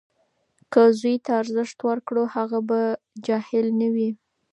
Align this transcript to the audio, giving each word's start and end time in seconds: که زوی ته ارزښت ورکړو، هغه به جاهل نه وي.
که 0.71 0.81
زوی 0.99 1.15
ته 1.25 1.31
ارزښت 1.41 1.77
ورکړو، 1.83 2.23
هغه 2.35 2.59
به 2.69 2.79
جاهل 3.25 3.65
نه 3.79 3.87
وي. 3.95 4.09